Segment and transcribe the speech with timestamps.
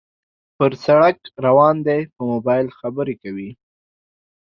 [0.57, 3.49] پر سړک روان دى په موبایل خبرې کوي